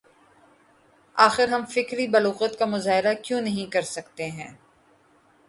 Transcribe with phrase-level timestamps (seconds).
[1.15, 4.51] آخر ہم فکری بلوغت کا مظاہرہ کیوں نہیں کر سکتے ہیں؟